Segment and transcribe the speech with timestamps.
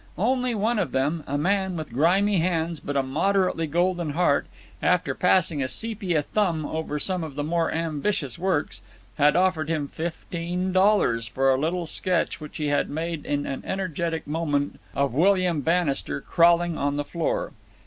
[0.17, 4.47] Only one of them, a man with grimy hands but a moderately golden heart,
[4.81, 8.81] after passing a sepia thumb over some of the more ambitious works,
[9.19, 13.61] had offered him fifteen dollars for a little sketch which he had made in an
[13.63, 17.51] energetic moment of William Bannister crawling on the floor.